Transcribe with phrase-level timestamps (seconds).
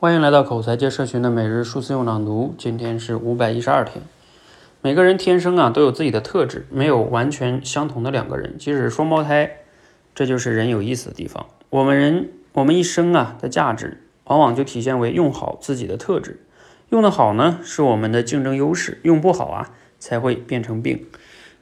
[0.00, 4.02] 欢迎来到口才界社群的每日数字用朗读，今天是五百一十二天。
[4.80, 9.58] 每个人天生啊都有自己的特质，没有完全相同的两个人，即使是双胞胎，
[10.14, 11.44] 这就是人有意思的地方。
[11.68, 16.40] 我们人我们一生啊的价值，往往就体现为用好自己的特质。
[16.88, 21.04] 用得好呢，是我们的竞争优势；用不好啊，才会变成病。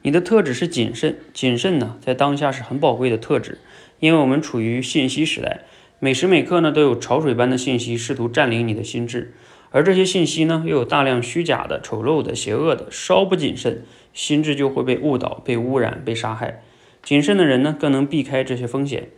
[0.03, 3.57] 你的特质是谨慎，谨慎呢，在当下是很宝贵的特质，
[3.99, 5.65] 因为我们处于信息时代。
[6.01, 9.33] 每时每刻呢，都有潮水般的信息试图占领你的心智，
[9.69, 12.87] 而这些信息呢，又有大量虚假的、丑陋的、邪恶的。
[12.89, 13.83] 稍不谨慎，
[14.13, 16.63] 心智就会被误导、被污染、被杀害。
[17.03, 19.09] 谨慎的人呢，更能避开这些风险。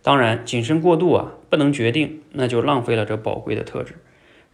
[0.00, 3.96] 当然，谨慎过度啊，不能决定，那就浪费了这宝贵的特质，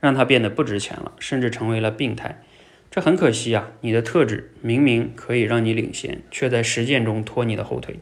[0.01, 2.43] 让它变得不值钱了，甚至成为了病态。
[2.91, 3.73] 这很可惜啊！
[3.83, 8.01] 你的特质明明可以让你领先，却在实践中拖你的后腿。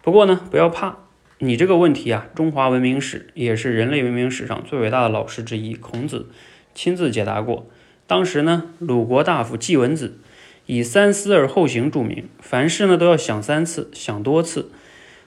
[0.00, 1.09] 不过呢，不要怕。
[1.42, 6.28] 你这个问题啊，中华文明史也是人类文明史上最伟大的老师之一，孔子
[6.74, 7.66] 亲自解答过。
[8.06, 10.18] 当时呢，鲁国大夫季文子
[10.66, 14.70] 以三思而后行著名，凡事呢都要想三次，想多次。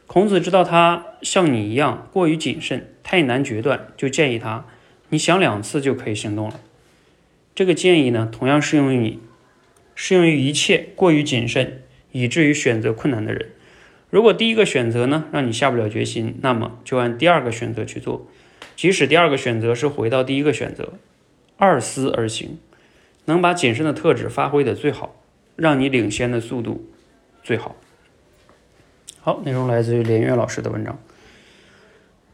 [0.05, 4.67] 孔子知道他像你一样过于谨慎，太难决断，就建议他，
[5.09, 6.59] 你想两次就可以行动了。
[7.55, 9.19] 这个建议呢，同样适用于你，
[9.95, 13.49] 适用于一切过于谨慎以至于选择困难的人。
[14.13, 18.27] 如果第一个选择呢让你下不了决心，那么就按第二个选择去做，
[18.75, 20.93] 即使第二个选择是回到第一个选择，
[21.57, 22.59] 二思而行，
[23.25, 25.15] 能把谨慎的特质发挥的最好，
[25.55, 26.91] 让你领先的速度
[27.41, 27.75] 最好。
[29.19, 30.99] 好，内容来自于连岳老师的文章。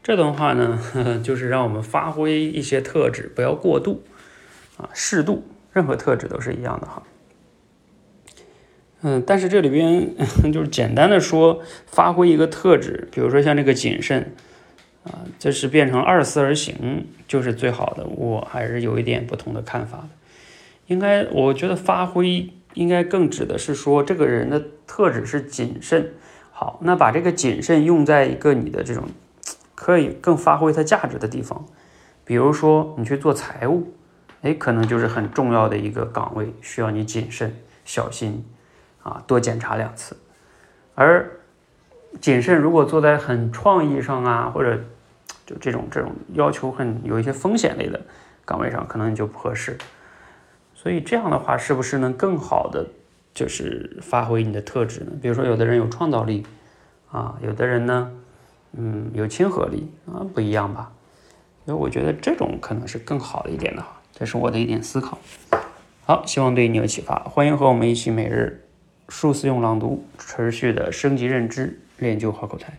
[0.02, 0.78] 这段话呢，
[1.24, 4.02] 就是让我们发挥一些特质，不要过度
[4.76, 7.02] 啊，适度，任何特质都是一样的哈。
[9.02, 10.14] 嗯，但是这里边
[10.52, 14.34] 就是简单的说，发挥一个特质，比如说像这个谨慎
[15.04, 18.04] 啊，这是变成二思而行就是最好的。
[18.04, 20.08] 我还是有一点不同的看法的。
[20.86, 26.12] 应该，我觉得发挥应该更指的是说，这个人的特质是谨慎。
[26.52, 29.04] 好，那把这个谨慎用在一个你的这种
[29.74, 31.64] 可以更发挥它价值的地方，
[32.26, 33.94] 比如说你去做财务，
[34.42, 37.56] 哎，可能就是很重要的一个岗位，需要你谨慎
[37.86, 38.44] 小心。
[39.10, 40.16] 啊，多检查两次。
[40.94, 41.30] 而
[42.20, 44.78] 谨慎，如果做在很创意上啊，或者
[45.46, 48.00] 就这种这种要求很有一些风险类的
[48.44, 49.76] 岗位上，可能你就不合适。
[50.74, 52.86] 所以这样的话，是不是能更好的
[53.34, 55.12] 就是发挥你的特质呢？
[55.20, 56.46] 比如说，有的人有创造力
[57.10, 58.10] 啊，有的人呢，
[58.72, 60.92] 嗯，有亲和力啊，不一样吧？
[61.66, 64.00] 所以我觉得这种可能是更好的一点的哈。
[64.12, 65.18] 这是我的一点思考。
[66.04, 67.16] 好，希望对你有启发。
[67.20, 68.66] 欢迎和我们一起每日。
[69.10, 72.78] 数字用朗读，持续的升级认知，练就好口才。